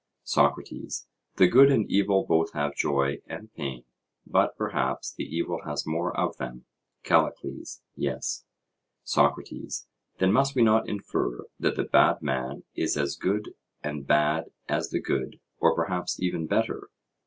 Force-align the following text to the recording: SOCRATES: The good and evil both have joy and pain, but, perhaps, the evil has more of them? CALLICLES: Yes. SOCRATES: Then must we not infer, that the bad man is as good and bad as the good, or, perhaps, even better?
SOCRATES: 0.23 1.05
The 1.35 1.45
good 1.47 1.69
and 1.69 1.87
evil 1.87 2.25
both 2.27 2.53
have 2.53 2.73
joy 2.75 3.21
and 3.27 3.53
pain, 3.53 3.83
but, 4.25 4.57
perhaps, 4.57 5.13
the 5.13 5.25
evil 5.25 5.61
has 5.63 5.85
more 5.85 6.11
of 6.19 6.37
them? 6.37 6.65
CALLICLES: 7.03 7.83
Yes. 7.95 8.43
SOCRATES: 9.03 9.85
Then 10.17 10.31
must 10.31 10.55
we 10.55 10.63
not 10.63 10.89
infer, 10.89 11.41
that 11.59 11.75
the 11.75 11.83
bad 11.83 12.23
man 12.23 12.63
is 12.73 12.97
as 12.97 13.15
good 13.15 13.53
and 13.83 14.07
bad 14.07 14.45
as 14.67 14.89
the 14.89 14.99
good, 14.99 15.39
or, 15.59 15.75
perhaps, 15.75 16.19
even 16.19 16.47
better? 16.47 16.89